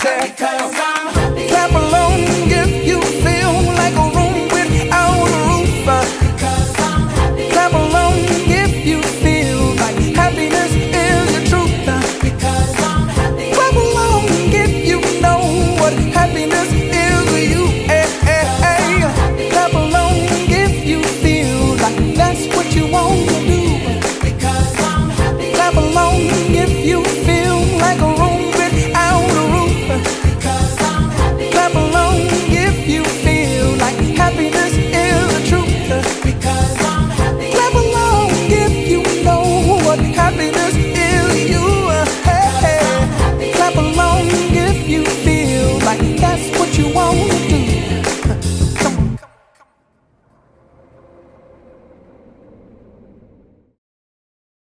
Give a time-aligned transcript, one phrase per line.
[0.00, 0.99] say Because I'm